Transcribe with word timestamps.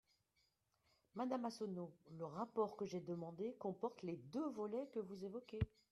Madame 1.13 1.41
Massonneau, 1.41 1.91
le 2.17 2.25
rapport 2.25 2.75
que 2.75 2.87
j’ai 2.87 2.99
demandé 3.01 3.53
comporte 3.59 4.01
les 4.01 4.15
deux 4.17 4.49
volets 4.49 4.89
que 4.95 4.99
vous 4.99 5.23
évoquez. 5.23 5.59